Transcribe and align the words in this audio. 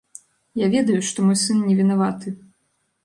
Я 0.65 0.69
ведаю, 0.75 0.95
што 1.09 1.25
мой 1.27 1.37
сын 1.43 1.61
не 1.67 1.75
вінаваты. 1.83 2.27